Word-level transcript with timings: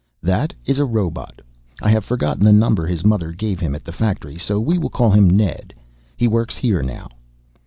"That 0.23 0.51
is 0.65 0.79
a 0.79 0.83
robot. 0.85 1.41
I 1.79 1.91
have 1.91 2.03
forgotten 2.03 2.43
the 2.43 2.51
number 2.51 2.87
his 2.87 3.05
mother 3.05 3.31
gave 3.33 3.59
him 3.59 3.75
at 3.75 3.83
the 3.85 3.91
factory 3.91 4.35
so 4.39 4.59
we 4.59 4.79
will 4.79 4.89
call 4.89 5.11
him 5.11 5.29
Ned. 5.29 5.75
He 6.17 6.27
works 6.27 6.57
here 6.57 6.81
now." 6.81 7.07